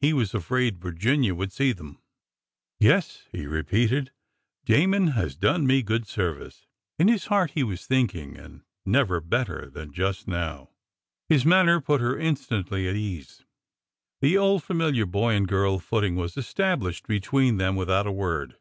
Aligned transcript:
He 0.00 0.14
was 0.14 0.32
afraid 0.32 0.80
Virginia 0.80 1.34
would 1.34 1.52
see 1.52 1.70
them.'' 1.72 1.98
Yes," 2.80 3.24
he 3.32 3.46
repeated;'' 3.46 4.12
Damon 4.64 5.08
has 5.08 5.36
done 5.36 5.66
me 5.66 5.82
good 5.82 6.06
ser 6.08 6.32
vice." 6.32 6.64
In 6.98 7.08
his 7.08 7.26
heart 7.26 7.50
he 7.50 7.62
was 7.62 7.84
thinking,'' 7.84 8.34
And 8.38 8.62
never 8.86 9.20
better 9.20 9.68
than 9.68 9.92
just 9.92 10.26
now." 10.26 10.70
His 11.28 11.44
manner 11.44 11.82
put 11.82 12.00
her 12.00 12.18
instantly 12.18 12.88
at 12.88 12.96
ease. 12.96 13.44
The 14.22 14.38
old 14.38 14.62
familiar 14.64 15.04
boy 15.04 15.34
and 15.34 15.46
girl 15.46 15.78
footing 15.78 16.16
was 16.16 16.38
established 16.38 17.06
between 17.06 17.58
them 17.58 17.76
with 17.76 17.90
out 17.90 18.06
a 18.06 18.10
word. 18.10 18.56